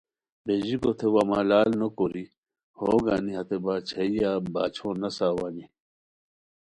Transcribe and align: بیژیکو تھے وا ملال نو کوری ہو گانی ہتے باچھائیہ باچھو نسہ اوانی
بیژیکو 0.45 0.91
تھے 0.97 1.07
وا 1.13 1.23
ملال 1.29 1.69
نو 1.79 1.87
کوری 1.97 2.25
ہو 2.79 2.91
گانی 3.05 3.33
ہتے 3.37 3.57
باچھائیہ 3.65 4.31
باچھو 4.53 4.89
نسہ 5.01 5.27
اوانی 5.31 5.65